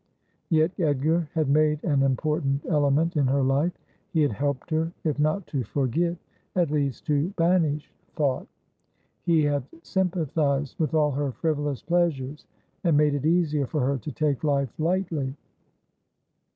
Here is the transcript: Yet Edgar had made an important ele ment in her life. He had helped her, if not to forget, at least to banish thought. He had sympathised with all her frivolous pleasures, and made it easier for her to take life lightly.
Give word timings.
Yet 0.49 0.71
Edgar 0.79 1.29
had 1.35 1.47
made 1.47 1.83
an 1.83 2.01
important 2.01 2.65
ele 2.65 2.89
ment 2.89 3.17
in 3.17 3.27
her 3.27 3.43
life. 3.43 3.73
He 4.11 4.23
had 4.23 4.31
helped 4.31 4.71
her, 4.71 4.91
if 5.03 5.19
not 5.19 5.45
to 5.49 5.63
forget, 5.63 6.17
at 6.55 6.71
least 6.71 7.05
to 7.05 7.29
banish 7.37 7.93
thought. 8.15 8.47
He 9.27 9.43
had 9.43 9.61
sympathised 9.83 10.79
with 10.79 10.95
all 10.95 11.11
her 11.11 11.31
frivolous 11.33 11.83
pleasures, 11.83 12.47
and 12.83 12.97
made 12.97 13.13
it 13.13 13.27
easier 13.27 13.67
for 13.67 13.81
her 13.85 13.99
to 13.99 14.11
take 14.11 14.43
life 14.43 14.73
lightly. 14.79 15.35